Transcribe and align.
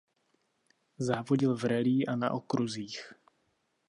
Závodil 0.97 1.55
v 1.55 1.63
rallye 1.63 2.05
a 2.05 2.15
na 2.15 2.31
okruzích. 2.31 3.13